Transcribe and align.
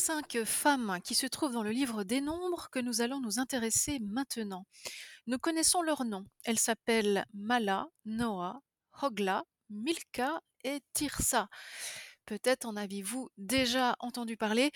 Cinq 0.00 0.44
femmes 0.46 0.98
qui 1.04 1.14
se 1.14 1.26
trouvent 1.26 1.52
dans 1.52 1.62
le 1.62 1.72
livre 1.72 2.04
des 2.04 2.22
Nombres 2.22 2.70
que 2.72 2.78
nous 2.78 3.02
allons 3.02 3.20
nous 3.20 3.38
intéresser 3.38 3.98
maintenant. 4.00 4.64
Nous 5.26 5.36
connaissons 5.36 5.82
leurs 5.82 6.06
noms. 6.06 6.24
Elles 6.44 6.58
s'appellent 6.58 7.26
Mala, 7.34 7.86
Noah, 8.06 8.62
Hogla, 9.02 9.44
Milka 9.68 10.40
et 10.64 10.80
Tirsa. 10.94 11.50
Peut-être 12.24 12.64
en 12.64 12.76
avez-vous 12.76 13.28
déjà 13.36 13.94
entendu 13.98 14.38
parler, 14.38 14.70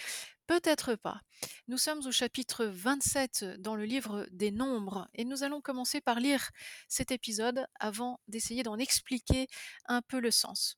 peut-être 0.46 0.94
pas. 0.94 1.22
Nous 1.68 1.78
sommes 1.78 2.04
au 2.06 2.12
chapitre 2.12 2.66
27 2.66 3.60
dans 3.60 3.76
le 3.76 3.86
livre 3.86 4.28
des 4.30 4.50
Nombres 4.50 5.08
et 5.14 5.24
nous 5.24 5.42
allons 5.42 5.62
commencer 5.62 6.02
par 6.02 6.20
lire 6.20 6.50
cet 6.86 7.12
épisode 7.12 7.66
avant 7.80 8.20
d'essayer 8.28 8.62
d'en 8.62 8.76
expliquer 8.76 9.46
un 9.86 10.02
peu 10.02 10.20
le 10.20 10.30
sens. 10.30 10.76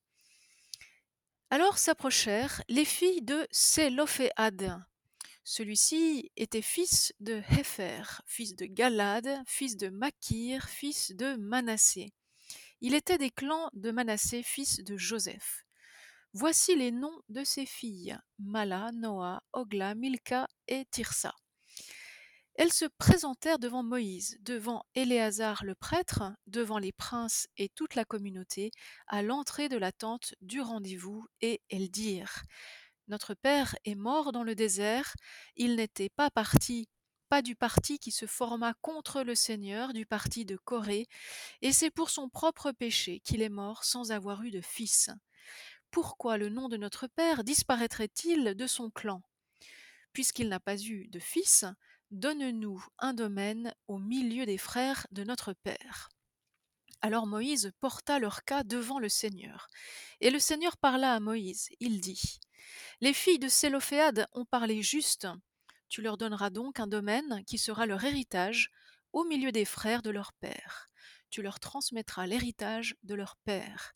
Alors 1.49 1.77
s'approchèrent 1.77 2.61
les 2.67 2.83
filles 2.83 3.21
de 3.21 3.47
Sélophéad. 3.51 4.83
Celui-ci 5.45 6.29
était 6.35 6.61
fils 6.61 7.13
de 7.21 7.41
Hépher, 7.57 8.21
fils 8.25 8.53
de 8.53 8.65
Galad, 8.65 9.25
fils 9.45 9.77
de 9.77 9.87
Makir, 9.87 10.67
fils 10.67 11.11
de 11.15 11.37
Manassé. 11.37 12.11
Il 12.81 12.93
était 12.93 13.17
des 13.17 13.31
clans 13.31 13.69
de 13.71 13.91
Manassé, 13.91 14.43
fils 14.43 14.83
de 14.83 14.97
Joseph. 14.97 15.63
Voici 16.33 16.75
les 16.75 16.91
noms 16.91 17.21
de 17.29 17.45
ses 17.45 17.65
filles 17.65 18.17
Mala, 18.39 18.91
Noah, 18.93 19.41
Ogla, 19.53 19.95
Milka 19.95 20.49
et 20.67 20.83
Tirsa. 20.91 21.33
Elles 22.57 22.73
se 22.73 22.85
présentèrent 22.85 23.59
devant 23.59 23.83
Moïse, 23.83 24.39
devant 24.41 24.83
Éléazar 24.95 25.63
le 25.63 25.75
prêtre, 25.75 26.23
devant 26.47 26.79
les 26.79 26.91
princes 26.91 27.47
et 27.55 27.69
toute 27.69 27.93
la 27.93 28.03
communauté, 28.03 28.71
à 29.05 29.21
l'entrée 29.21 29.69
de 29.69 29.77
la 29.77 29.91
tente 29.91 30.33
du 30.41 30.59
rendez-vous, 30.59 31.23
et 31.41 31.61
elles 31.69 31.91
dirent 31.91 32.41
Notre 33.09 33.35
père 33.35 33.75
est 33.85 33.93
mort 33.93 34.31
dans 34.31 34.43
le 34.43 34.55
désert, 34.55 35.13
il 35.55 35.75
n'était 35.75 36.09
pas 36.09 36.31
parti, 36.31 36.89
pas 37.29 37.43
du 37.43 37.55
parti 37.55 37.99
qui 37.99 38.11
se 38.11 38.25
forma 38.25 38.73
contre 38.81 39.21
le 39.21 39.35
Seigneur, 39.35 39.93
du 39.93 40.07
parti 40.07 40.43
de 40.43 40.57
Corée, 40.57 41.05
et 41.61 41.71
c'est 41.71 41.91
pour 41.91 42.09
son 42.09 42.27
propre 42.27 42.71
péché 42.71 43.19
qu'il 43.19 43.43
est 43.43 43.49
mort 43.49 43.83
sans 43.83 44.11
avoir 44.11 44.41
eu 44.41 44.49
de 44.49 44.61
fils. 44.61 45.11
Pourquoi 45.91 46.39
le 46.39 46.49
nom 46.49 46.69
de 46.69 46.77
notre 46.77 47.05
père 47.05 47.43
disparaîtrait-il 47.43 48.55
de 48.55 48.65
son 48.65 48.89
clan? 48.89 49.21
Puisqu'il 50.11 50.49
n'a 50.49 50.59
pas 50.59 50.81
eu 50.81 51.07
de 51.09 51.19
fils, 51.19 51.65
Donne-nous 52.11 52.81
un 52.99 53.13
domaine 53.13 53.73
au 53.89 53.97
milieu 53.97 54.45
des 54.45 54.57
frères 54.57 55.05
de 55.11 55.25
notre 55.25 55.51
Père. 55.51 56.07
Alors 57.01 57.27
Moïse 57.27 57.73
porta 57.81 58.17
leur 58.17 58.45
cas 58.45 58.63
devant 58.63 58.99
le 58.99 59.09
Seigneur. 59.09 59.67
Et 60.21 60.29
le 60.29 60.39
Seigneur 60.39 60.77
parla 60.77 61.13
à 61.13 61.19
Moïse. 61.19 61.67
Il 61.81 61.99
dit 61.99 62.39
Les 63.01 63.13
filles 63.13 63.39
de 63.39 63.49
Sélophéad 63.49 64.25
ont 64.31 64.45
parlé 64.45 64.81
juste. 64.81 65.27
Tu 65.89 66.01
leur 66.01 66.17
donneras 66.17 66.49
donc 66.49 66.79
un 66.79 66.87
domaine 66.87 67.43
qui 67.45 67.57
sera 67.57 67.85
leur 67.85 68.01
héritage 68.05 68.71
au 69.11 69.25
milieu 69.25 69.51
des 69.51 69.65
frères 69.65 70.01
de 70.01 70.09
leur 70.09 70.31
père. 70.31 70.89
Tu 71.29 71.41
leur 71.41 71.59
transmettras 71.59 72.25
l'héritage 72.25 72.95
de 73.03 73.15
leur 73.15 73.35
père. 73.43 73.93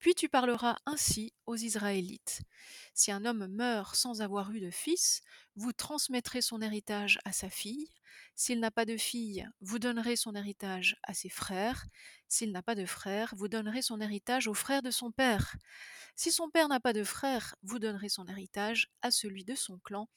Puis 0.00 0.14
tu 0.14 0.30
parleras 0.30 0.76
ainsi 0.86 1.34
aux 1.44 1.56
Israélites. 1.56 2.40
Si 2.94 3.12
un 3.12 3.26
homme 3.26 3.46
meurt 3.48 3.94
sans 3.94 4.22
avoir 4.22 4.50
eu 4.50 4.60
de 4.60 4.70
fils, 4.70 5.20
vous 5.56 5.74
transmettrez 5.74 6.40
son 6.40 6.62
héritage 6.62 7.18
à 7.26 7.32
sa 7.32 7.50
fille. 7.50 7.88
S'il 8.34 8.60
n'a 8.60 8.70
pas 8.70 8.86
de 8.86 8.96
fille, 8.96 9.46
vous 9.60 9.78
donnerez 9.78 10.16
son 10.16 10.34
héritage 10.34 10.96
à 11.02 11.12
ses 11.12 11.28
frères. 11.28 11.84
S'il 12.28 12.50
n'a 12.50 12.62
pas 12.62 12.74
de 12.74 12.86
frère, 12.86 13.34
vous 13.36 13.48
donnerez 13.48 13.82
son 13.82 14.00
héritage 14.00 14.48
aux 14.48 14.54
frères 14.54 14.82
de 14.82 14.90
son 14.90 15.12
père. 15.12 15.56
Si 16.16 16.32
son 16.32 16.48
père 16.48 16.68
n'a 16.68 16.80
pas 16.80 16.94
de 16.94 17.04
frère, 17.04 17.54
vous 17.62 17.78
donnerez 17.78 18.08
son 18.08 18.26
héritage 18.26 18.90
à 19.02 19.10
celui 19.10 19.44
de 19.44 19.54
son 19.54 19.78
clan, 19.78 20.08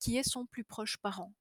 qui 0.00 0.18
est 0.18 0.28
son 0.28 0.44
plus 0.44 0.64
proche 0.64 0.98
parent. 0.98 1.32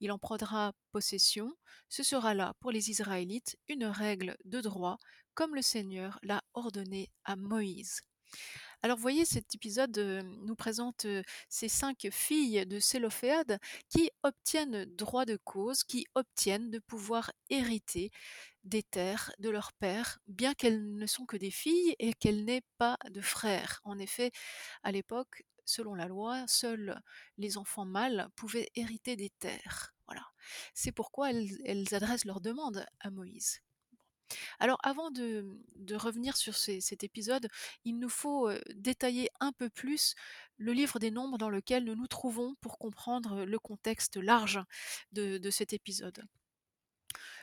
Il 0.00 0.12
en 0.12 0.18
prendra 0.18 0.72
possession, 0.92 1.54
ce 1.88 2.02
sera 2.02 2.34
là 2.34 2.54
pour 2.60 2.70
les 2.70 2.90
Israélites 2.90 3.58
une 3.68 3.84
règle 3.84 4.36
de 4.44 4.60
droit, 4.60 4.98
comme 5.34 5.54
le 5.54 5.62
Seigneur 5.62 6.18
l'a 6.22 6.42
ordonné 6.54 7.10
à 7.24 7.36
Moïse. 7.36 8.00
Alors 8.82 8.96
voyez, 8.96 9.26
cet 9.26 9.54
épisode 9.54 9.98
euh, 9.98 10.22
nous 10.22 10.54
présente 10.54 11.04
euh, 11.04 11.22
ces 11.50 11.68
cinq 11.68 12.08
filles 12.10 12.64
de 12.64 12.78
Sélophéad 12.78 13.58
qui 13.90 14.10
obtiennent 14.22 14.86
droit 14.86 15.26
de 15.26 15.36
cause, 15.44 15.84
qui 15.84 16.06
obtiennent 16.14 16.70
de 16.70 16.78
pouvoir 16.78 17.30
hériter 17.50 18.10
des 18.64 18.82
terres 18.82 19.32
de 19.38 19.50
leur 19.50 19.72
père, 19.74 20.18
bien 20.28 20.54
qu'elles 20.54 20.94
ne 20.94 21.06
sont 21.06 21.26
que 21.26 21.36
des 21.36 21.50
filles 21.50 21.94
et 21.98 22.14
qu'elles 22.14 22.44
n'aient 22.44 22.64
pas 22.78 22.96
de 23.10 23.20
frères. 23.20 23.80
En 23.84 23.98
effet, 23.98 24.30
à 24.82 24.92
l'époque, 24.92 25.42
selon 25.64 25.94
la 25.94 26.06
loi, 26.06 26.44
seuls 26.46 27.00
les 27.38 27.56
enfants 27.58 27.84
mâles 27.84 28.28
pouvaient 28.36 28.70
hériter 28.74 29.16
des 29.16 29.30
terres. 29.30 29.94
Voilà. 30.06 30.26
C'est 30.74 30.92
pourquoi 30.92 31.30
elles, 31.30 31.94
adressent 31.94 32.24
leur 32.24 32.40
demande 32.40 32.84
à 33.00 33.10
Moïse. 33.10 33.60
Alors 34.58 34.78
avant 34.82 35.10
de, 35.10 35.44
revenir 35.92 36.36
sur 36.36 36.56
cet 36.56 37.02
épisode, 37.04 37.48
il 37.84 37.98
nous 37.98 38.08
faut 38.08 38.48
euh, 38.48 38.60
détailler 38.74 39.28
un 39.40 39.52
peu 39.52 39.68
plus 39.68 40.14
le 40.56 40.72
livre 40.72 40.98
des 40.98 41.10
nombres 41.10 41.38
dans 41.38 41.50
lequel 41.50 41.84
nous 41.84 41.96
nous 41.96 42.06
trouvons 42.06 42.54
pour 42.60 42.78
comprendre 42.78 43.44
le 43.44 43.58
contexte 43.58 44.16
large 44.16 44.60
de, 45.12 45.50
cet 45.50 45.72
épisode. 45.72 46.24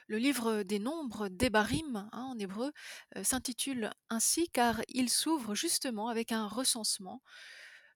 Le 0.08 0.18
livre 0.18 0.64
des 0.64 0.80
nombres, 0.80 1.28
Debarim 1.28 2.10
hein, 2.14 2.24
en 2.32 2.40
hébreu, 2.40 2.72
euh, 3.18 3.24
s'intitule 3.24 3.92
ainsi 4.10 4.50
car 4.50 4.82
il 4.88 5.10
s'ouvre 5.10 5.56
justement 5.56 6.08
avec 6.08 6.32
un 6.32 6.48
recensement 6.48 7.22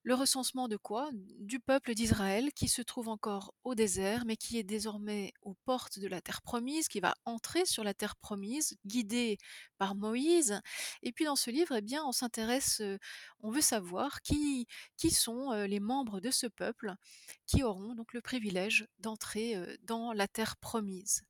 le 0.02 0.14
recensement 0.14 0.68
de 0.68 0.76
quoi? 0.76 1.10
Du 1.38 1.60
peuple 1.60 1.94
d'Israël 1.94 2.52
qui 2.52 2.68
se 2.68 2.82
trouve 2.82 3.08
encore 3.08 3.54
au 3.64 3.74
désert, 3.74 4.24
mais 4.26 4.36
qui 4.36 4.58
est 4.58 4.64
désormais 4.64 5.32
aux 5.42 5.54
portes 5.64 5.98
de 5.98 6.08
la 6.08 6.20
terre 6.20 6.42
promise, 6.42 6.88
qui 6.88 7.00
va 7.00 7.14
entrer 7.24 7.64
sur 7.64 7.84
la 7.84 7.94
terre 7.94 8.16
promise, 8.16 8.76
guidé 8.84 9.38
par 9.78 9.94
Moïse. 9.94 10.60
Et 11.02 11.12
puis 11.12 11.24
dans 11.24 11.36
ce 11.36 11.50
livre, 11.50 11.76
eh 11.76 11.82
bien, 11.82 12.04
on 12.04 12.12
s'intéresse, 12.12 12.80
euh, 12.80 12.98
on 13.40 13.50
veut 13.50 13.60
savoir 13.60 14.22
qui, 14.22 14.66
qui 14.96 15.10
sont 15.10 15.52
euh, 15.52 15.66
les 15.66 15.80
membres 15.80 16.20
de 16.20 16.30
ce 16.30 16.46
peuple 16.46 16.94
qui 17.46 17.62
auront 17.62 17.94
donc 17.94 18.12
le 18.12 18.20
privilège 18.20 18.86
d'entrer 18.98 19.54
euh, 19.56 19.76
dans 19.84 20.12
la 20.12 20.26
terre 20.26 20.56
promise. 20.56 21.22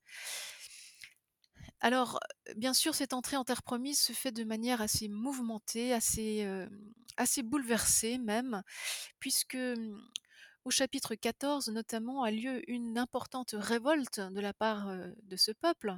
Alors, 1.82 2.20
bien 2.54 2.74
sûr, 2.74 2.94
cette 2.94 3.12
entrée 3.12 3.36
en 3.36 3.42
terre 3.42 3.64
promise 3.64 3.98
se 3.98 4.12
fait 4.12 4.30
de 4.30 4.44
manière 4.44 4.80
assez 4.80 5.08
mouvementée, 5.08 5.92
assez, 5.92 6.46
bouleversée 7.42 8.18
même, 8.18 8.62
puisque, 9.18 9.56
mmh, 9.56 10.00
au 10.64 10.70
chapitre 10.70 11.16
14 11.16 11.70
notamment 11.70 12.22
a 12.22 12.30
lieu 12.30 12.62
une 12.70 12.98
importante 12.98 13.56
révolte 13.58 14.20
de 14.20 14.40
la 14.40 14.54
part, 14.54 14.92
de 15.24 15.36
ce 15.36 15.50
peuple. 15.50 15.92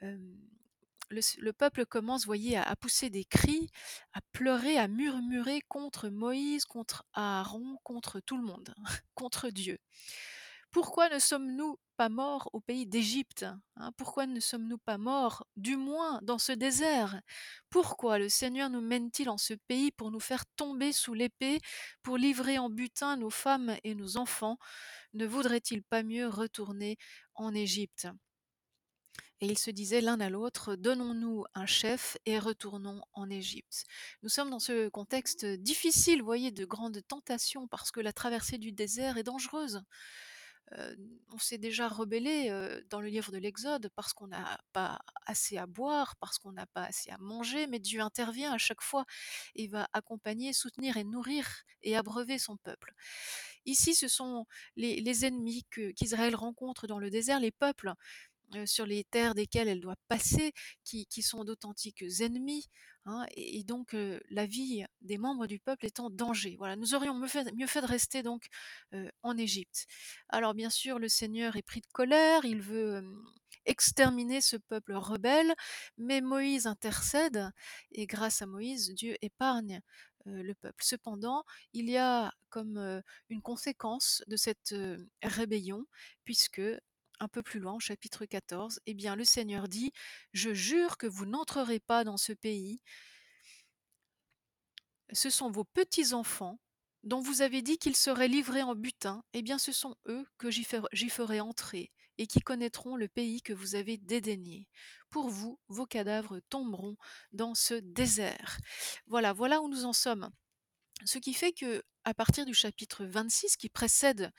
le 0.00 1.50
peuple 1.50 1.84
commence, 1.84 2.24
voyez, 2.24 2.56
à 2.56 2.76
pousser 2.76 3.10
des 3.10 3.24
cris, 3.24 3.70
à 4.12 4.20
pleurer, 4.30 4.78
à 4.78 4.86
murmurer 4.86 5.62
contre 5.66 6.10
Moïse, 6.10 6.64
contre 6.64 7.04
Aaron, 7.12 7.76
contre 7.82 8.20
tout 8.20 8.36
le 8.36 8.44
monde, 8.44 8.72
contre 9.16 9.50
Dieu. 9.50 9.80
Pourquoi 10.72 11.10
ne 11.10 11.18
sommes-nous 11.18 11.78
pas 11.98 12.08
morts 12.08 12.48
au 12.54 12.60
pays 12.60 12.86
d'Égypte 12.86 13.44
hein? 13.76 13.92
Pourquoi 13.98 14.26
ne 14.26 14.40
sommes-nous 14.40 14.78
pas 14.78 14.96
morts, 14.96 15.46
du 15.56 15.76
moins 15.76 16.18
dans 16.22 16.38
ce 16.38 16.52
désert? 16.52 17.20
Pourquoi 17.68 18.18
le 18.18 18.30
Seigneur 18.30 18.70
nous 18.70 18.80
mène-t-il 18.80 19.28
en 19.28 19.36
ce 19.36 19.52
pays 19.52 19.92
pour 19.92 20.10
nous 20.10 20.18
faire 20.18 20.46
tomber 20.56 20.92
sous 20.92 21.12
l'épée, 21.12 21.60
pour 22.02 22.16
livrer 22.16 22.58
en 22.58 22.70
butin 22.70 23.18
nos 23.18 23.28
femmes 23.28 23.76
et 23.84 23.94
nos 23.94 24.16
enfants? 24.16 24.56
Ne 25.12 25.26
voudrait-il 25.26 25.82
pas 25.82 26.02
mieux 26.02 26.26
retourner 26.26 26.96
en 27.34 27.54
Égypte? 27.54 28.08
Et 29.42 29.46
ils 29.46 29.58
se 29.58 29.70
disaient 29.70 30.00
l'un 30.00 30.20
à 30.20 30.30
l'autre, 30.30 30.74
donnons-nous 30.74 31.44
un 31.52 31.66
chef 31.66 32.16
et 32.24 32.38
retournons 32.38 33.02
en 33.12 33.28
Égypte. 33.28 33.84
Nous 34.22 34.30
sommes 34.30 34.48
dans 34.48 34.60
ce 34.60 34.88
contexte 34.88 35.44
difficile, 35.44 36.22
voyez, 36.22 36.50
de 36.50 36.64
grandes 36.64 37.02
tentations, 37.08 37.68
parce 37.68 37.90
que 37.90 38.00
la 38.00 38.14
traversée 38.14 38.56
du 38.56 38.72
désert 38.72 39.18
est 39.18 39.24
dangereuse 39.24 39.82
on 41.32 41.38
s'est 41.38 41.58
déjà 41.58 41.88
rebellé 41.88 42.50
dans 42.90 43.00
le 43.00 43.08
livre 43.08 43.32
de 43.32 43.38
l'Exode 43.38 43.90
parce 43.94 44.12
qu'on 44.12 44.28
n'a 44.28 44.60
pas 44.72 45.00
assez 45.26 45.56
à 45.58 45.66
boire, 45.66 46.16
parce 46.16 46.38
qu'on 46.38 46.52
n'a 46.52 46.66
pas 46.66 46.84
assez 46.84 47.10
à 47.10 47.18
manger, 47.18 47.66
mais 47.66 47.78
Dieu 47.78 48.00
intervient 48.00 48.52
à 48.52 48.58
chaque 48.58 48.82
fois 48.82 49.04
et 49.54 49.66
va 49.66 49.88
accompagner, 49.92 50.52
soutenir 50.52 50.96
et 50.96 51.04
nourrir 51.04 51.46
et 51.82 51.96
abreuver 51.96 52.38
son 52.38 52.56
peuple. 52.56 52.92
Ici, 53.64 53.94
ce 53.94 54.08
sont 54.08 54.46
les, 54.76 55.24
ennemis 55.24 55.64
qu'Israël 55.70 56.34
rencontre 56.34 56.86
dans 56.86 56.98
le 56.98 57.10
désert, 57.10 57.40
les 57.40 57.52
peuples 57.52 57.92
sur 58.66 58.86
les 58.86 59.04
terres 59.04 59.34
desquelles 59.34 59.68
elle 59.68 59.80
doit 59.80 59.96
passer, 60.08 60.52
qui, 60.84 61.22
sont 61.22 61.44
d'authentiques 61.44 62.04
ennemis, 62.20 62.68
hein, 63.06 63.26
et, 63.36 63.64
donc 63.64 63.96
la 64.30 64.46
vie 64.46 64.84
des 65.00 65.18
membres 65.18 65.46
du 65.46 65.58
peuple 65.58 65.86
est 65.86 66.00
en 66.00 66.10
danger. 66.10 66.56
Voilà, 66.58 66.76
nous 66.76 66.94
aurions 66.94 67.14
mieux 67.14 67.26
fait, 67.26 67.44
de 67.44 67.86
rester 67.86 68.22
donc 68.22 68.46
en 69.22 69.36
Égypte. 69.36 69.86
Alors 70.28 70.54
bien 70.54 70.70
sûr, 70.70 70.98
le 70.98 71.08
Seigneur 71.08 71.56
est 71.56 71.62
pris 71.62 71.80
de 71.80 71.86
colère, 71.92 72.44
il 72.44 72.60
veut 72.60 73.02
exterminer 73.66 74.40
ce 74.40 74.56
peuple 74.56 74.94
rebelle, 74.94 75.54
mais 75.96 76.20
Moïse 76.20 76.66
intercède, 76.66 77.50
et 77.92 78.06
grâce 78.06 78.42
à 78.42 78.46
Moïse, 78.46 78.92
Dieu 78.94 79.16
épargne 79.22 79.80
le 80.24 80.54
peuple. 80.54 80.82
Cependant, 80.84 81.44
il 81.72 81.90
y 81.90 81.96
a 81.96 82.32
comme, 82.48 83.02
une 83.28 83.42
conséquence 83.42 84.22
de 84.28 84.36
cette, 84.36 84.74
rébellion 85.22 85.84
puisque 86.24 86.62
un 87.22 87.28
peu 87.28 87.42
plus 87.42 87.60
loin 87.60 87.78
chapitre 87.78 88.26
14, 88.26 88.80
eh 88.86 88.94
bien 88.94 89.16
le 89.16 89.24
Seigneur 89.24 89.68
dit: 89.68 89.92
«Je 90.32 90.52
jure 90.54 90.98
que 90.98 91.06
vous 91.06 91.26
n'entrerez 91.26 91.80
pas 91.80 92.04
dans 92.04 92.16
ce 92.18 92.32
pays 92.32 92.80
ce 95.12 95.30
sont 95.30 95.50
vos 95.50 95.64
petits-enfants, 95.64 96.58
dont 97.02 97.20
vous 97.20 97.42
avez 97.42 97.62
dit 97.62 97.78
qu'ils 97.78 97.96
seraient 97.96 98.28
livrés 98.28 98.62
en 98.62 98.74
butin, 98.74 99.22
eh 99.32 99.42
bien 99.42 99.58
ce 99.58 99.72
sont 99.72 99.96
eux 100.06 100.24
que 100.38 100.50
j'y 100.50 100.64
fer 100.64 100.86
j'y 100.92 101.08
ferai 101.08 101.40
entrer 101.40 101.90
et 102.18 102.26
qui 102.26 102.40
connaîtront 102.40 102.94
le 102.96 103.08
pays 103.08 103.42
que 103.42 103.52
vous 103.52 103.74
avez 103.74 103.96
dédaigné. 103.96 104.68
Pour 105.10 105.28
vous, 105.28 105.58
vos 105.68 105.86
cadavres 105.86 106.40
tomberont 106.50 106.96
dans 107.32 107.54
ce 107.54 107.74
désert». 107.74 108.58
Voilà, 109.06 109.32
voilà 109.32 109.60
où 109.62 109.68
nous 109.68 109.84
en 109.84 109.92
sommes. 109.92 110.30
Ce 111.06 111.18
qui 111.18 111.34
fait 111.34 111.52
qu'à 112.04 112.14
partir 112.14 112.44
du 112.44 112.54
chapitre 112.54 113.04
26 113.04 113.56
qui 113.56 113.68
précède 113.68 114.30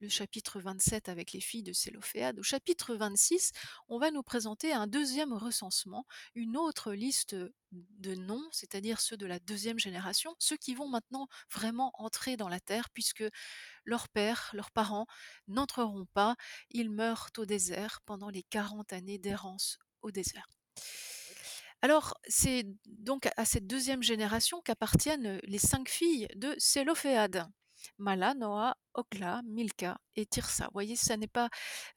le 0.00 0.08
chapitre 0.08 0.60
27 0.60 1.08
avec 1.08 1.32
les 1.32 1.40
filles 1.40 1.62
de 1.62 1.72
Sélophéad, 1.72 2.38
au 2.38 2.42
chapitre 2.42 2.94
26, 2.94 3.52
on 3.88 3.98
va 3.98 4.10
nous 4.10 4.22
présenter 4.22 4.72
un 4.72 4.86
deuxième 4.86 5.32
recensement, 5.32 6.06
une 6.34 6.56
autre 6.56 6.92
liste 6.92 7.36
de 7.72 8.14
noms, 8.14 8.48
c'est-à-dire 8.52 9.00
ceux 9.00 9.16
de 9.16 9.26
la 9.26 9.38
deuxième 9.38 9.78
génération, 9.78 10.34
ceux 10.38 10.56
qui 10.56 10.74
vont 10.74 10.88
maintenant 10.88 11.28
vraiment 11.52 11.92
entrer 11.94 12.36
dans 12.36 12.48
la 12.48 12.60
terre 12.60 12.88
puisque 12.90 13.24
leurs 13.84 14.08
pères, 14.08 14.50
leurs 14.54 14.70
parents 14.70 15.06
n'entreront 15.48 16.06
pas, 16.14 16.36
ils 16.70 16.90
meurent 16.90 17.30
au 17.38 17.44
désert 17.44 18.00
pendant 18.06 18.30
les 18.30 18.42
40 18.42 18.92
années 18.92 19.18
d'errance 19.18 19.78
au 20.02 20.10
désert. 20.10 20.46
Alors, 21.82 22.14
c'est 22.28 22.66
donc 22.86 23.28
à 23.36 23.44
cette 23.44 23.66
deuxième 23.66 24.02
génération 24.02 24.60
qu'appartiennent 24.62 25.40
les 25.44 25.58
cinq 25.58 25.88
filles 25.88 26.28
de 26.36 26.54
Sélophéad. 26.58 27.46
Mala, 27.98 28.34
Noa, 28.34 28.76
Hogla, 28.94 29.42
Milka 29.46 29.98
et 30.16 30.26
Tirsa. 30.26 30.64
Vous 30.66 30.72
voyez, 30.74 30.96
ça 30.96 31.16
n'est 31.16 31.26
pas 31.26 31.48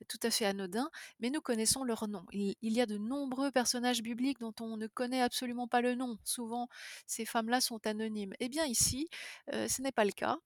tout 0.08 0.20
à 0.24 0.30
fait 0.30 0.46
anodin, 0.46 0.90
mais 1.20 1.30
nous 1.30 1.42
connaissons 1.42 1.84
leurs 1.84 2.08
noms. 2.08 2.26
Il, 2.32 2.56
y 2.62 2.82
a 2.82 2.86
de 2.86 2.98
nombreux 2.98 3.52
personnages 3.52 4.02
bibliques 4.02 4.40
dont 4.40 4.54
on 4.62 4.78
ne 4.78 4.88
connaît 4.88 5.22
absolument 5.22 5.68
pas 5.68 5.82
le 5.82 5.96
nom. 5.96 6.18
Souvent, 6.24 6.68
ces 7.08 7.26
femmes-là 7.26 7.62
sont 7.62 7.86
anonymes. 7.86 8.34
Eh 8.40 8.50
bien, 8.50 8.66
ici, 8.66 9.08
euh, 9.54 9.68
ce 9.68 9.82
n'est 9.82 9.92
pas 9.92 10.06
le 10.06 10.12
cas. 10.12 10.38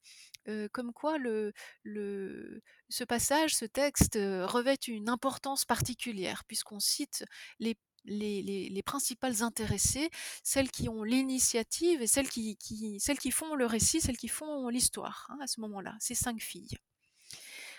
Euh, 0.47 0.69
comme 0.71 0.93
quoi, 0.93 1.17
ce 1.85 3.03
passage, 3.03 3.55
ce 3.55 3.65
texte 3.65 4.15
euh, 4.15 4.45
revêt 4.45 4.75
une 4.87 5.09
importance 5.09 5.65
particulière, 5.65 6.43
puisqu'on 6.47 6.79
cite 6.79 7.25
les 7.59 7.77
les, 8.07 8.41
les- 8.41 8.69
les 8.69 8.83
principales 8.83 9.43
intéressées, 9.43 10.09
celles 10.43 10.71
qui 10.71 10.89
ont 10.89 11.03
l'initiative 11.03 12.01
et 12.01 12.07
celles 12.07 12.29
qui, 12.29 12.57
font 13.31 13.55
le 13.55 13.65
récit, 13.65 14.01
celles 14.01 14.17
qui 14.17 14.27
font 14.29 14.69
l'histoire 14.69 15.27
hein, 15.29 15.37
à 15.41 15.47
ce 15.47 15.61
moment-là, 15.61 15.95
ces 15.99 16.15
cinq 16.15 16.41
filles. 16.41 16.77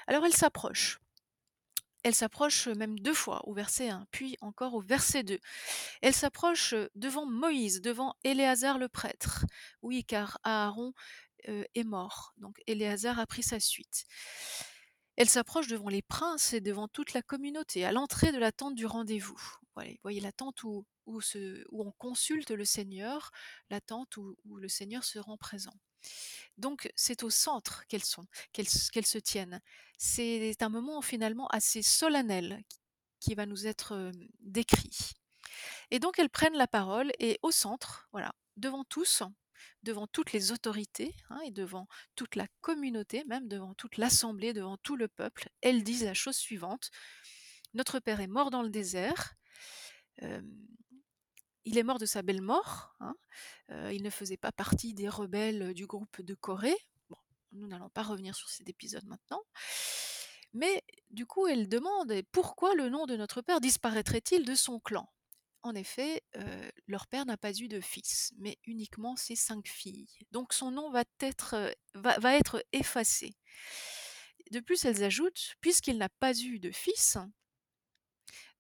Alors 0.06 0.24
elles 0.24 0.34
s'approchent. 0.34 1.00
Elles 2.04 2.14
s'approchent 2.14 2.68
même 2.68 2.98
deux 3.00 3.12
fois 3.14 3.46
au 3.48 3.52
verset 3.52 3.88
1, 3.90 4.06
puis 4.12 4.36
encore 4.40 4.74
au 4.74 4.80
verset 4.80 5.24
2. 5.24 5.38
Elles 6.00 6.14
s'approchent 6.14 6.74
devant 6.94 7.26
Moïse, 7.26 7.80
devant 7.82 8.14
Éléazar 8.24 8.78
le 8.78 8.88
prêtre. 8.88 9.44
Oui, 9.82 10.04
car 10.04 10.38
Aaron 10.44 10.94
euh, 11.48 11.64
est 11.74 11.84
mort, 11.84 12.34
donc 12.38 12.60
Éléazar 12.66 13.18
a 13.18 13.26
pris 13.26 13.42
sa 13.42 13.60
suite. 13.60 14.06
Elles 15.16 15.28
s'approchent 15.28 15.66
devant 15.68 15.88
les 15.88 16.02
princes 16.02 16.52
et 16.52 16.60
devant 16.60 16.88
toute 16.88 17.12
la 17.12 17.22
communauté, 17.22 17.84
à 17.84 17.92
l'entrée 17.92 18.32
de 18.32 18.38
la 18.38 18.52
tente 18.52 18.74
du 18.76 18.86
rendez-vous. 18.86 19.40
Voilà, 19.78 19.90
vous 19.90 19.98
voyez 20.02 20.20
la 20.20 20.32
tente 20.32 20.62
où, 20.64 20.86
où, 21.06 21.20
on 21.72 21.92
consulte 21.92 22.50
le 22.50 22.64
Seigneur, 22.64 23.30
la 23.70 23.80
tente 23.80 24.16
où, 24.16 24.36
où 24.44 24.56
le 24.56 24.68
Seigneur 24.68 25.04
se 25.04 25.18
rend 25.18 25.36
présent. 25.36 25.74
Donc 26.56 26.90
c'est 26.96 27.22
au 27.22 27.30
centre 27.30 27.84
qu'elles 27.88 28.04
sont, 28.04 28.26
qu'elles 28.52 28.68
se 28.68 29.18
tiennent. 29.18 29.60
C'est 29.98 30.62
un 30.62 30.68
moment 30.68 31.02
finalement 31.02 31.48
assez 31.48 31.82
solennel 31.82 32.62
qui 32.68 32.78
qui 33.20 33.34
va 33.34 33.46
nous 33.46 33.66
être 33.66 33.92
euh, 33.92 34.12
décrit. 34.40 35.12
Et 35.90 35.98
donc 35.98 36.18
elles 36.18 36.30
prennent 36.30 36.56
la 36.56 36.66
parole 36.66 37.12
et 37.18 37.38
au 37.42 37.50
centre, 37.50 38.08
voilà, 38.12 38.32
devant 38.56 38.84
tous, 38.84 39.22
devant 39.82 40.06
toutes 40.06 40.32
les 40.32 40.52
autorités 40.52 41.14
hein, 41.30 41.40
et 41.44 41.50
devant 41.50 41.88
toute 42.14 42.36
la 42.36 42.46
communauté, 42.60 43.24
même 43.26 43.48
devant 43.48 43.74
toute 43.74 43.96
l'assemblée, 43.96 44.52
devant 44.52 44.76
tout 44.78 44.96
le 44.96 45.08
peuple, 45.08 45.48
elles 45.60 45.82
disent 45.82 46.04
la 46.04 46.14
chose 46.14 46.36
suivante 46.36 46.90
Notre 47.74 47.98
Père 47.98 48.20
est 48.20 48.28
mort 48.28 48.50
dans 48.50 48.62
le 48.62 48.70
désert. 48.70 49.34
Il 51.64 51.78
est 51.78 51.82
mort 51.82 51.98
de 51.98 52.06
sa 52.06 52.22
belle 52.22 52.42
mort. 52.42 52.96
hein, 53.00 53.14
il 53.92 54.02
ne 54.02 54.10
faisait 54.10 54.36
pas 54.36 54.52
partie 54.52 54.94
des 54.94 55.08
rebelles 55.08 55.74
du 55.74 55.86
groupe 55.86 56.20
de 56.22 56.34
Corée. 56.34 56.76
Nous 57.52 57.66
n'allons 57.66 57.90
pas 57.90 58.02
revenir 58.02 58.34
sur 58.34 58.48
cet 58.48 58.68
épisode 58.68 59.04
maintenant. 59.06 59.42
Mais 60.54 60.82
du 61.10 61.26
coup, 61.26 61.46
elle 61.46 61.68
demande 61.68 62.12
pourquoi 62.32 62.74
le 62.74 62.88
nom 62.88 63.06
de 63.06 63.16
notre 63.16 63.42
père 63.42 63.60
disparaîtrait-il 63.60 64.44
de 64.44 64.54
son 64.54 64.80
clan? 64.80 65.10
En 65.62 65.74
effet, 65.74 66.22
leur 66.86 67.06
père 67.06 67.26
n'a 67.26 67.36
pas 67.36 67.52
eu 67.52 67.68
de 67.68 67.80
fils, 67.80 68.32
mais 68.38 68.58
uniquement 68.64 69.16
ses 69.16 69.36
cinq 69.36 69.66
filles. 69.68 70.08
Donc 70.30 70.52
son 70.52 70.70
nom 70.70 70.90
va 70.90 71.04
être, 71.20 71.74
va 71.94 72.36
être 72.36 72.64
effacé. 72.72 73.34
De 74.50 74.60
plus, 74.60 74.84
elles 74.84 75.04
ajoutent, 75.04 75.56
puisqu'il 75.60 75.98
n'a 75.98 76.08
pas 76.08 76.32
eu 76.38 76.58
de 76.58 76.70
fils, 76.70 77.18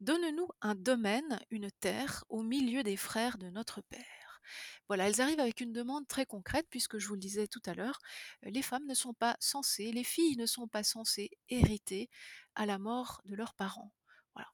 Donne-nous 0.00 0.48
un 0.60 0.76
domaine, 0.76 1.40
une 1.50 1.70
terre, 1.72 2.24
au 2.28 2.42
milieu 2.42 2.84
des 2.84 2.96
frères 2.96 3.36
de 3.36 3.50
notre 3.50 3.80
Père. 3.80 4.40
Voilà, 4.86 5.08
elles 5.08 5.20
arrivent 5.20 5.40
avec 5.40 5.60
une 5.60 5.72
demande 5.72 6.06
très 6.06 6.24
concrète, 6.24 6.66
puisque 6.70 6.98
je 6.98 7.08
vous 7.08 7.14
le 7.14 7.20
disais 7.20 7.48
tout 7.48 7.62
à 7.66 7.74
l'heure, 7.74 7.98
euh, 8.46 8.50
les 8.50 8.62
femmes 8.62 8.86
ne 8.86 8.94
sont 8.94 9.12
pas 9.12 9.36
censées, 9.40 9.90
les 9.92 10.04
filles 10.04 10.36
ne 10.36 10.46
sont 10.46 10.68
pas 10.68 10.84
censées 10.84 11.30
hériter 11.48 12.08
à 12.54 12.64
la 12.64 12.78
mort 12.78 13.20
de 13.24 13.34
leurs 13.34 13.54
parents. 13.54 13.92
Voilà. 14.34 14.48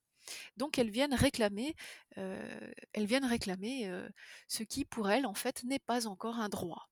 Donc 0.56 0.78
elles 0.78 0.90
viennent 0.90 1.14
réclamer, 1.14 1.76
euh, 2.18 2.72
elles 2.94 3.06
viennent 3.06 3.26
réclamer 3.26 3.88
euh, 3.88 4.08
ce 4.48 4.62
qui 4.62 4.84
pour 4.84 5.10
elles 5.10 5.26
en 5.26 5.34
fait 5.34 5.62
n'est 5.64 5.78
pas 5.78 6.06
encore 6.06 6.38
un 6.40 6.48
droit. 6.48 6.88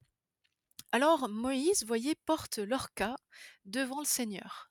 Alors 0.93 1.31
Moïse, 1.31 1.85
voyez, 1.87 2.15
porte 2.27 2.59
leur 2.59 2.93
cas 2.93 3.17
devant 3.65 4.01
le 4.01 4.07
Seigneur 4.07 4.71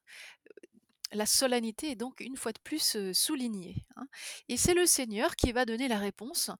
la 1.12 1.26
solennité 1.26 1.92
est 1.92 1.96
donc 1.96 2.20
une 2.20 2.38
fois 2.38 2.52
de 2.52 2.60
plus 2.60 2.98
soulignée. 3.14 3.86
hein. 3.96 4.08
Et 4.50 4.58
c'est 4.58 4.74
le 4.74 4.86
Seigneur 4.86 5.36
qui 5.36 5.52
va 5.52 5.66
donner 5.66 5.88
la 5.88 6.00
réponse, 6.00 6.52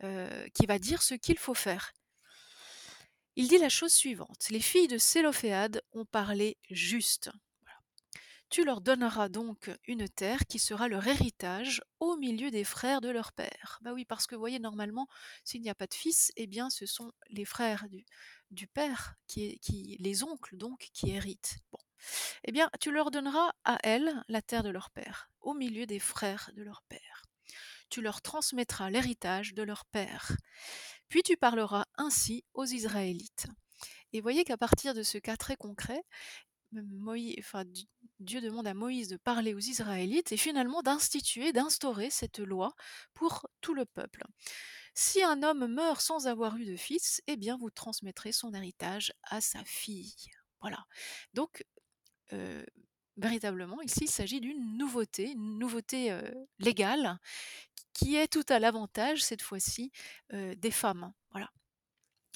qui 0.00 0.66
va 0.66 0.78
dire 0.78 1.02
ce 1.02 1.14
qu'il 1.14 1.38
faut 1.38 1.54
faire. 1.54 1.92
Il 3.36 3.46
dit 3.46 3.58
la 3.58 3.68
chose 3.68 3.92
suivante 3.92 4.48
Les 4.50 4.58
filles 4.58 4.88
de 4.88 4.98
Sélophéad 4.98 5.80
ont 5.92 6.04
parlé 6.04 6.58
juste. 6.70 7.30
Tu 8.50 8.64
leur 8.64 8.80
donneras 8.80 9.28
donc 9.28 9.70
une 9.86 10.08
terre 10.08 10.46
qui 10.48 10.58
sera 10.58 10.88
leur 10.88 11.06
héritage 11.06 11.82
au 12.00 12.16
milieu 12.16 12.50
des 12.50 12.64
frères 12.64 13.00
de 13.00 13.10
leur 13.10 13.32
père. 13.32 13.78
Bah 13.82 13.92
oui, 13.92 14.04
parce 14.06 14.26
que 14.26 14.34
vous 14.34 14.40
voyez, 14.40 14.58
normalement, 14.58 15.06
s'il 15.44 15.60
n'y 15.60 15.70
a 15.70 15.74
pas 15.74 15.86
de 15.86 15.94
fils, 15.94 16.32
eh 16.36 16.48
bien, 16.48 16.68
ce 16.70 16.84
sont 16.84 17.12
les 17.28 17.44
frères 17.44 17.86
du, 18.50 18.66
père, 18.66 19.14
qui, 19.26 19.60
les 20.00 20.24
oncles 20.24 20.56
donc, 20.56 20.88
qui 20.94 21.10
héritent. 21.10 21.58
Eh 22.44 22.52
bien, 22.52 22.70
tu 22.80 22.90
leur 22.90 23.10
donneras 23.10 23.52
à 23.64 23.78
elles 23.82 24.22
la 24.28 24.42
terre 24.42 24.62
de 24.62 24.70
leur 24.70 24.90
père, 24.90 25.30
au 25.40 25.54
milieu 25.54 25.86
des 25.86 25.98
frères 25.98 26.50
de 26.54 26.62
leur 26.62 26.82
père. 26.88 27.24
Tu 27.90 28.02
leur 28.02 28.20
transmettras 28.20 28.90
l'héritage 28.90 29.54
de 29.54 29.62
leur 29.62 29.84
père. 29.86 30.36
Puis 31.08 31.22
tu 31.22 31.36
parleras 31.36 31.86
ainsi 31.96 32.44
aux 32.54 32.66
Israélites. 32.66 33.46
Et 34.12 34.20
voyez 34.20 34.44
qu'à 34.44 34.56
partir 34.56 34.94
de 34.94 35.02
ce 35.02 35.18
cas 35.18 35.36
très 35.36 35.56
concret, 35.56 36.02
Dieu 36.72 38.40
demande 38.40 38.66
à 38.66 38.74
Moïse 38.74 39.08
de 39.08 39.16
parler 39.16 39.54
aux 39.54 39.58
Israélites 39.58 40.32
et 40.32 40.36
finalement 40.36 40.82
d'instituer, 40.82 41.52
d'instaurer 41.52 42.10
cette 42.10 42.40
loi 42.40 42.74
pour 43.14 43.46
tout 43.60 43.74
le 43.74 43.86
peuple. 43.86 44.24
Si 44.94 45.22
un 45.22 45.42
homme 45.42 45.66
meurt 45.66 46.00
sans 46.00 46.26
avoir 46.26 46.56
eu 46.56 46.66
de 46.66 46.76
fils, 46.76 47.22
eh 47.26 47.36
bien 47.36 47.56
vous 47.56 47.70
transmettrez 47.70 48.32
son 48.32 48.52
héritage 48.52 49.12
à 49.22 49.40
sa 49.40 49.64
fille. 49.64 50.30
Voilà. 50.60 50.84
Donc 51.32 51.64
véritablement, 53.16 53.80
ici, 53.82 54.04
il 54.04 54.10
s'agit 54.10 54.40
d'une 54.40 54.76
nouveauté, 54.76 55.32
une 55.32 55.58
nouveauté 55.58 56.16
légale 56.58 57.18
qui 57.92 58.16
est 58.16 58.28
tout 58.28 58.44
à 58.48 58.58
l'avantage, 58.58 59.24
cette 59.24 59.42
fois-ci, 59.42 59.90
des 60.32 60.70
femmes. 60.70 61.12
Voilà. 61.32 61.50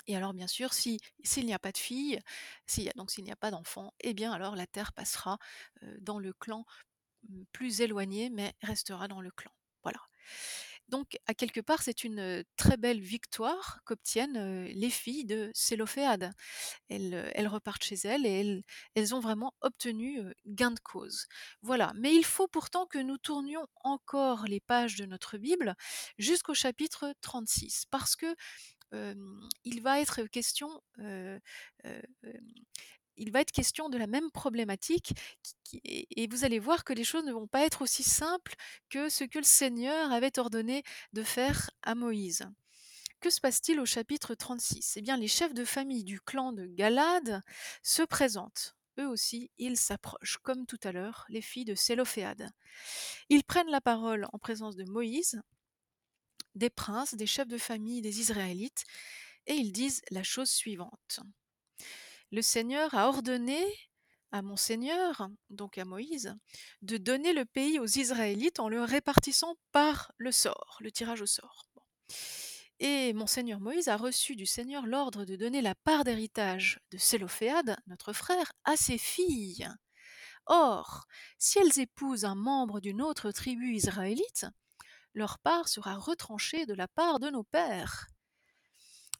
Et 0.06 0.16
alors, 0.16 0.34
bien 0.34 0.48
sûr, 0.48 0.72
si 0.72 0.98
s'il 1.22 1.46
n'y 1.46 1.54
a 1.54 1.58
pas 1.58 1.72
de 1.72 1.78
fille, 1.78 2.18
a, 2.18 2.92
donc 2.96 3.10
s'il 3.10 3.24
n'y 3.24 3.30
a 3.32 3.36
pas 3.36 3.50
d'enfant, 3.50 3.94
eh 4.00 4.14
bien 4.14 4.32
alors 4.32 4.56
la 4.56 4.66
terre 4.66 4.92
passera 4.92 5.38
dans 6.00 6.18
le 6.18 6.32
clan 6.32 6.64
mm, 7.28 7.44
plus 7.52 7.80
éloigné, 7.80 8.30
mais 8.30 8.54
restera 8.62 9.08
dans 9.08 9.20
le 9.20 9.30
clan. 9.30 9.52
Voilà. 9.84 10.00
Donc, 10.92 11.16
à 11.26 11.32
quelque 11.32 11.62
part, 11.62 11.80
c'est 11.82 12.04
une 12.04 12.44
très 12.56 12.76
belle 12.76 13.00
victoire 13.00 13.80
qu'obtiennent 13.86 14.66
les 14.66 14.90
filles 14.90 15.24
de 15.24 15.50
Sélophéad. 15.54 16.32
Elles, 16.90 17.48
repartent 17.48 17.82
chez 17.82 17.96
elles 18.04 18.26
et 18.26 18.62
elles, 18.94 19.14
ont 19.14 19.20
vraiment 19.20 19.54
obtenu 19.62 20.20
gain 20.44 20.70
de 20.70 20.78
cause. 20.80 21.28
Voilà. 21.62 21.92
Mais 21.96 22.14
il 22.14 22.26
faut 22.26 22.46
pourtant 22.46 22.84
que 22.84 22.98
nous 22.98 23.16
tournions 23.16 23.66
encore 23.84 24.44
les 24.44 24.60
pages 24.60 24.96
de 24.96 25.06
notre 25.06 25.38
Bible 25.38 25.74
jusqu'au 26.18 26.52
chapitre 26.52 27.14
36, 27.22 27.86
parce 27.90 28.14
que 28.14 28.36
il 29.64 29.80
va 29.80 29.98
être 29.98 30.24
question, 30.24 30.68
il 33.16 33.30
va 33.30 33.40
être 33.40 33.52
question 33.52 33.88
de 33.88 33.98
la 33.98 34.06
même 34.06 34.30
problématique 34.30 35.12
et 35.84 36.26
vous 36.28 36.44
allez 36.44 36.58
voir 36.58 36.84
que 36.84 36.92
les 36.92 37.04
choses 37.04 37.24
ne 37.24 37.32
vont 37.32 37.46
pas 37.46 37.64
être 37.64 37.82
aussi 37.82 38.02
simples 38.02 38.54
que 38.90 39.08
ce 39.08 39.24
que 39.24 39.38
le 39.38 39.44
Seigneur 39.44 40.12
avait 40.12 40.38
ordonné 40.38 40.82
de 41.12 41.22
faire 41.22 41.70
à 41.82 41.94
Moïse. 41.94 42.46
Que 43.20 43.30
se 43.30 43.40
passe-t-il 43.40 43.78
au 43.78 43.86
chapitre 43.86 44.34
36 44.34 44.96
Eh 44.96 45.00
bien, 45.00 45.16
les 45.16 45.28
chefs 45.28 45.54
de 45.54 45.64
famille 45.64 46.02
du 46.02 46.20
clan 46.20 46.52
de 46.52 46.66
Galad 46.66 47.40
se 47.82 48.02
présentent. 48.02 48.76
Eux 48.98 49.06
aussi, 49.06 49.50
ils 49.58 49.78
s'approchent, 49.78 50.38
comme 50.42 50.66
tout 50.66 50.80
à 50.82 50.92
l'heure, 50.92 51.24
les 51.28 51.40
filles 51.40 51.64
de 51.64 51.76
Sélophéad. 51.76 52.50
Ils 53.28 53.44
prennent 53.44 53.70
la 53.70 53.80
parole 53.80 54.26
en 54.32 54.38
présence 54.38 54.76
de 54.76 54.84
Moïse, 54.84 55.40
des 56.56 56.68
princes, 56.68 57.14
des 57.14 57.26
chefs 57.26 57.48
de 57.48 57.58
famille 57.58 58.02
des 58.02 58.20
Israélites, 58.20 58.84
et 59.46 59.54
ils 59.54 59.72
disent 59.72 60.02
la 60.10 60.22
chose 60.22 60.50
suivante. 60.50 61.20
Le 62.32 62.40
Seigneur 62.40 62.94
a 62.94 63.08
ordonné 63.08 63.62
à 64.30 64.40
mon 64.40 64.56
Seigneur, 64.56 65.28
donc 65.50 65.76
à 65.76 65.84
Moïse, 65.84 66.34
de 66.80 66.96
donner 66.96 67.34
le 67.34 67.44
pays 67.44 67.78
aux 67.78 67.86
Israélites 67.86 68.58
en 68.58 68.70
le 68.70 68.82
répartissant 68.82 69.56
par 69.70 70.12
le 70.16 70.32
sort, 70.32 70.78
le 70.80 70.90
tirage 70.90 71.20
au 71.20 71.26
sort. 71.26 71.66
Et 72.80 73.12
mon 73.12 73.26
Seigneur 73.26 73.60
Moïse 73.60 73.88
a 73.88 73.98
reçu 73.98 74.34
du 74.34 74.46
Seigneur 74.46 74.86
l'ordre 74.86 75.26
de 75.26 75.36
donner 75.36 75.60
la 75.60 75.74
part 75.74 76.04
d'héritage 76.04 76.80
de 76.90 76.96
Sélophéad, 76.96 77.76
notre 77.86 78.14
frère, 78.14 78.50
à 78.64 78.78
ses 78.78 78.96
filles. 78.96 79.68
Or, 80.46 81.04
si 81.36 81.58
elles 81.58 81.80
épousent 81.80 82.24
un 82.24 82.34
membre 82.34 82.80
d'une 82.80 83.02
autre 83.02 83.30
tribu 83.30 83.74
israélite, 83.74 84.46
leur 85.12 85.38
part 85.38 85.68
sera 85.68 85.96
retranchée 85.96 86.64
de 86.64 86.72
la 86.72 86.88
part 86.88 87.20
de 87.20 87.28
nos 87.28 87.44
pères. 87.44 88.06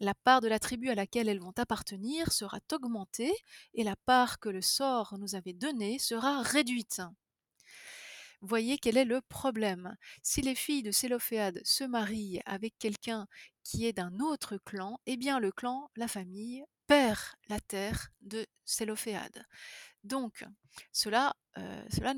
La 0.03 0.15
part 0.15 0.41
de 0.41 0.49
la 0.49 0.59
tribu 0.59 0.91
à 0.91 0.97
laquelle 0.97 1.29
elles 1.29 1.39
vont 1.39 1.55
appartenir 1.57 2.33
sera 2.33 2.59
augmentée 2.73 3.33
et 3.73 3.85
la 3.85 3.95
part 3.95 4.41
que 4.41 4.49
le 4.49 4.61
sort 4.61 5.17
nous 5.17 5.37
avait 5.37 5.53
donnée 5.53 6.01
sera 6.01 6.43
réduite. 6.43 7.01
Voyez 8.41 8.79
quel 8.79 8.97
est 8.97 9.05
le 9.05 9.21
problème. 9.21 9.97
Si 10.21 10.43
les 10.43 10.57
filles 10.57 10.83
de 10.83 10.91
Sélophéad 10.91 11.61
se 11.63 11.85
marient 11.85 12.41
avec 12.47 12.77
quelqu'un 12.81 13.29
qui 13.63 13.87
est 13.87 13.93
d'un 13.93 14.19
autre 14.19 14.57
clan, 14.57 14.99
eh 15.07 15.17
bien 15.17 15.39
le 15.39 15.53
clan, 15.53 15.89
la 15.95 16.09
famille, 16.09 16.65
perd 16.89 17.21
la 17.49 17.61
terre 17.61 18.09
de 18.23 18.45
Sélophéad. 18.65 19.47
Donc, 20.05 20.45
cela, 20.93 21.37
euh, 21.59 21.85
euh, 22.03 22.15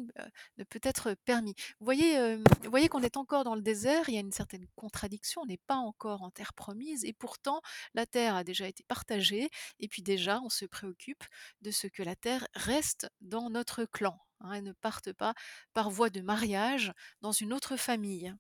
ne 0.58 0.64
peut 0.64 0.80
être 0.82 1.14
permis. 1.24 1.54
Vous 1.78 1.84
voyez, 1.84 2.18
euh, 2.18 2.38
voyez 2.64 2.88
qu'on 2.88 3.02
est 3.02 3.16
encore 3.16 3.44
dans 3.44 3.54
le 3.54 3.62
désert, 3.62 4.08
il 4.08 4.14
y 4.14 4.16
a 4.16 4.20
une 4.20 4.32
certaine 4.32 4.66
contradiction, 4.74 5.42
on 5.42 5.46
n'est 5.46 5.60
pas 5.66 5.76
encore 5.76 6.22
en 6.22 6.30
terre 6.30 6.54
promise, 6.54 7.04
et 7.04 7.12
pourtant 7.12 7.60
la 7.94 8.06
terre 8.06 8.36
a 8.36 8.44
déjà 8.44 8.68
été 8.68 8.84
partagée, 8.84 9.50
et 9.80 9.88
puis 9.88 10.02
déjà 10.02 10.40
on 10.40 10.48
se 10.48 10.64
préoccupe 10.64 11.24
de 11.62 11.70
ce 11.70 11.86
que 11.86 12.02
la 12.02 12.16
terre 12.16 12.46
reste 12.54 13.10
dans 13.20 13.50
notre 13.50 13.84
clan, 13.84 14.18
hein, 14.40 14.54
et 14.54 14.62
ne 14.62 14.72
parte 14.72 15.12
pas 15.12 15.34
par 15.72 15.90
voie 15.90 16.10
de 16.10 16.20
mariage 16.20 16.92
dans 17.20 17.32
une 17.32 17.52
autre 17.52 17.76
famille. 17.76 18.34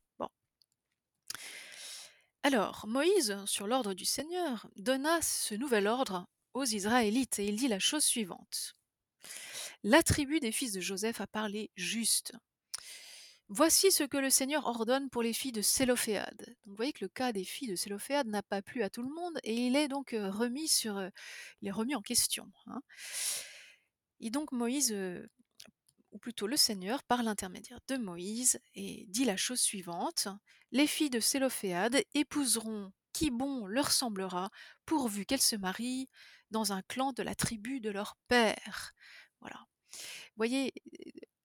Alors, 2.46 2.86
Moïse, 2.86 3.38
sur 3.46 3.66
l'ordre 3.66 3.94
du 3.94 4.04
Seigneur, 4.04 4.68
donna 4.76 5.22
ce 5.22 5.54
nouvel 5.54 5.86
ordre 5.86 6.26
aux 6.52 6.64
Israélites, 6.64 7.38
et 7.38 7.46
il 7.46 7.56
dit 7.56 7.68
la 7.68 7.78
chose 7.78 8.04
suivante. 8.04 8.76
La 9.86 10.02
tribu 10.02 10.40
des 10.40 10.50
fils 10.50 10.72
de 10.72 10.80
Joseph 10.80 11.20
a 11.20 11.26
parlé 11.26 11.70
juste. 11.76 12.32
Voici 13.48 13.92
ce 13.92 14.02
que 14.02 14.16
le 14.16 14.30
Seigneur 14.30 14.64
ordonne 14.66 15.10
pour 15.10 15.22
les 15.22 15.34
filles 15.34 15.52
de 15.52 15.60
Sélophéad. 15.60 16.34
Donc, 16.38 16.56
vous 16.64 16.74
voyez 16.74 16.94
que 16.94 17.04
le 17.04 17.08
cas 17.10 17.32
des 17.32 17.44
filles 17.44 17.68
de 17.68 17.76
Sélophéad 17.76 18.26
n'a 18.26 18.42
pas 18.42 18.62
plu 18.62 18.82
à 18.82 18.88
tout 18.88 19.02
le 19.02 19.14
monde 19.14 19.38
et 19.44 19.54
il 19.54 19.76
est 19.76 19.88
donc 19.88 20.14
euh, 20.14 20.30
remis 20.30 20.68
sur, 20.68 20.96
euh, 20.96 21.10
il 21.60 21.68
est 21.68 21.70
remis 21.70 21.94
en 21.94 22.00
question. 22.00 22.50
hein. 22.66 22.80
Et 24.20 24.30
donc 24.30 24.52
Moïse, 24.52 24.90
euh, 24.92 25.28
ou 26.12 26.18
plutôt 26.18 26.46
le 26.46 26.56
Seigneur, 26.56 27.02
par 27.02 27.22
l'intermédiaire 27.22 27.80
de 27.86 27.98
Moïse, 27.98 28.58
et 28.74 29.04
dit 29.08 29.26
la 29.26 29.36
chose 29.36 29.60
suivante 29.60 30.28
les 30.72 30.86
filles 30.86 31.10
de 31.10 31.20
Sélophéad 31.20 32.02
épouseront 32.14 32.90
qui 33.12 33.30
bon 33.30 33.66
leur 33.66 33.92
semblera, 33.92 34.50
pourvu 34.86 35.26
qu'elles 35.26 35.42
se 35.42 35.56
marient 35.56 36.08
dans 36.50 36.72
un 36.72 36.80
clan 36.80 37.12
de 37.12 37.22
la 37.22 37.34
tribu 37.34 37.80
de 37.80 37.90
leur 37.90 38.16
père. 38.28 38.92
Voilà. 39.40 39.66
Voyez, 40.36 40.72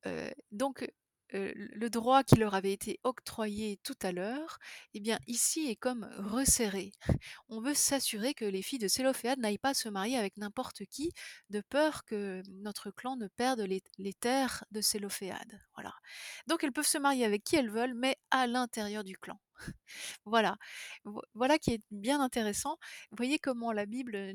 euh, 0.05 0.29
donc 0.51 0.87
euh, 1.35 1.51
le 1.55 1.89
droit 1.91 2.23
qui 2.23 2.35
leur 2.35 2.55
avait 2.55 2.73
été 2.73 2.99
octroyé 3.03 3.79
tout 3.83 3.97
à 4.01 4.11
l'heure, 4.11 4.57
eh 4.95 4.99
bien 4.99 5.19
ici 5.27 5.67
est 5.69 5.75
comme 5.75 6.09
resserré. 6.17 6.91
On 7.49 7.61
veut 7.61 7.75
s'assurer 7.75 8.33
que 8.33 8.45
les 8.45 8.63
filles 8.63 8.79
de 8.79 8.87
Sélophéad 8.87 9.37
n'aillent 9.39 9.59
pas 9.59 9.75
se 9.75 9.89
marier 9.89 10.17
avec 10.17 10.37
n'importe 10.37 10.85
qui, 10.85 11.11
de 11.51 11.61
peur 11.61 12.03
que 12.05 12.41
notre 12.49 12.89
clan 12.89 13.15
ne 13.15 13.27
perde 13.27 13.59
les, 13.61 13.81
terres 14.13 14.63
de 14.71 14.81
Sélophéad. 14.81 15.61
Voilà. 15.75 15.93
Donc 16.47 16.63
elles 16.63 16.71
peuvent 16.73 16.87
se 16.87 16.97
marier 16.97 17.25
avec 17.25 17.43
qui 17.43 17.55
elles 17.57 17.69
veulent, 17.69 17.93
mais 17.93 18.17
à 18.31 18.47
l'intérieur 18.47 19.03
du 19.03 19.15
clan. 19.17 19.39
voilà. 20.25 20.57
Vo- 21.03 21.21
Voilà 21.35 21.59
qui 21.59 21.71
est 21.73 21.81
bien 21.91 22.21
intéressant. 22.21 22.77
Vous 23.11 23.17
voyez 23.17 23.37
comment 23.39 23.71
la 23.71 23.85
Bible 23.85 24.33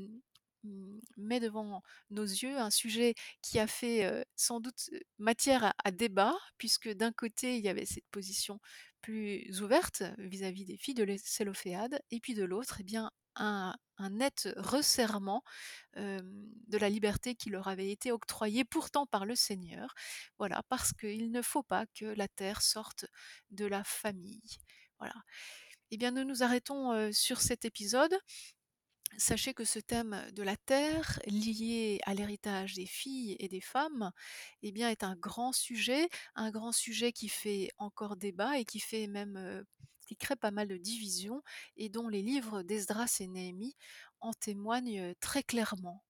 met 1.17 1.41
devant 1.41 1.83
nos 2.11 2.25
yeux 2.25 2.59
un 2.59 2.71
sujet 2.71 3.15
qui 3.43 3.59
a 3.59 3.67
fait 3.67 4.25
sans 4.37 4.61
doute 4.61 4.91
matière 5.19 5.73
à, 5.85 5.91
débat, 5.91 6.35
puisque 6.59 6.89
d'un 6.89 7.13
côté, 7.13 7.57
il 7.57 7.65
y 7.65 7.69
avait 7.69 7.87
cette 7.87 8.09
position 8.11 8.61
plus 9.01 9.61
ouverte 9.61 10.03
vis-à-vis 10.19 10.65
des 10.65 10.77
filles 10.77 10.95
de 10.95 11.17
Sélophéad, 11.23 12.01
et 12.11 12.21
puis 12.21 12.35
de 12.35 12.45
l'autre, 12.45 12.81
eh 12.81 12.97
un, 13.37 13.77
net 14.11 14.49
resserrement 14.57 15.43
de 15.97 16.79
la 16.79 16.89
liberté 16.89 17.35
qui 17.35 17.51
leur 17.51 17.69
avait 17.69 17.91
été 17.91 18.13
octroyée 18.13 18.65
pourtant 18.65 19.07
par 19.07 19.27
le 19.27 19.35
Seigneur. 19.35 19.95
Voilà, 20.39 20.63
parce 20.69 20.93
qu'il 20.93 21.31
ne 21.31 21.43
faut 21.43 21.63
pas 21.63 21.87
que 21.95 22.07
la 22.07 22.29
terre 22.29 22.63
sorte 22.63 23.07
de 23.51 23.67
la 23.67 23.85
famille. 23.85 24.59
Voilà. 24.99 25.15
Eh 25.91 25.97
bien, 25.97 26.11
nous 26.11 26.25
nous 26.25 26.43
arrêtons 26.43 27.13
sur 27.13 27.41
cet 27.41 27.65
épisode. 27.65 28.17
Sachez 29.19 29.55
que 29.55 29.65
ce 29.65 29.79
thème 29.79 30.25
de 30.33 30.43
la 30.43 30.57
terre, 30.57 31.21
lié 31.27 32.01
à 32.05 32.15
l'héritage 32.15 32.75
des 32.75 32.87
filles 32.87 33.37
et 33.39 33.49
des 33.49 33.61
femmes, 33.61 34.11
eh 34.63 34.73
bien, 34.73 34.91
est 34.91 35.05
un 35.05 35.15
grand 35.17 35.53
sujet, 35.53 36.09
un 36.35 36.51
grand 36.51 36.73
sujet 36.73 37.13
qui 37.13 37.29
fait 37.29 37.71
encore 37.79 38.17
débat 38.17 38.59
et 38.59 38.65
qui 38.65 38.81
fait 38.81 39.07
même, 39.07 39.37
euh, 39.37 39.63
qui 40.07 40.17
crée 40.17 40.37
pas 40.37 40.51
mal 40.51 40.69
de 40.69 40.77
divisions 40.77 41.43
et 41.77 41.89
dont 41.89 42.09
les 42.09 42.23
livres 42.23 42.63
d'Esdras 42.63 43.17
et 43.21 43.29
Néhémie 43.29 43.77
en 44.21 44.33
témoignent 44.33 45.01
euh, 45.01 45.15
très 45.21 45.43
clairement. 45.43 46.05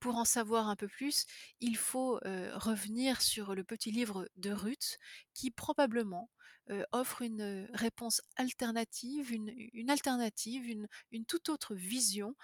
Pour 0.00 0.16
en 0.16 0.24
savoir 0.24 0.68
un 0.68 0.76
peu 0.76 0.88
plus, 0.88 1.26
il 1.60 1.76
faut 1.76 2.20
revenir 2.24 3.22
sur 3.22 3.54
le 3.54 3.64
petit 3.64 3.90
livre 3.90 4.28
de 4.36 4.50
Ruth 4.50 4.98
qui 5.32 5.50
probablement 5.50 6.30
offre 6.92 7.22
une 7.22 7.68
réponse 7.74 8.22
alternative, 8.36 9.32
une, 9.32 9.90
alternative, 9.90 10.66
une, 11.10 11.24
toute 11.26 11.48
autre 11.48 11.74
vision 11.74 12.34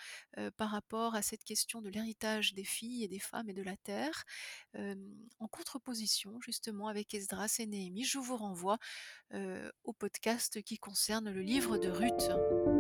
par 0.56 0.70
rapport 0.70 1.14
à 1.14 1.22
cette 1.22 1.44
question 1.44 1.80
de 1.80 1.88
l'héritage 1.88 2.52
des 2.54 2.64
filles 2.64 3.04
et 3.04 3.08
des 3.08 3.18
femmes 3.18 3.49
et 3.49 3.54
de 3.54 3.62
la 3.62 3.76
terre, 3.76 4.25
en 4.75 5.49
contreposition 5.49 6.40
justement 6.40 6.88
avec 6.88 7.14
Esdras 7.14 7.56
et 7.60 7.66
Néhémie. 7.66 8.04
Je 8.04 8.18
vous 8.18 8.37
renvoie 8.37 8.78
au 9.84 9.92
podcast 9.92 10.62
qui 10.62 10.78
concerne 10.78 11.30
le 11.30 11.42
livre 11.42 11.78
de 11.78 11.88
Ruth. 11.88 12.79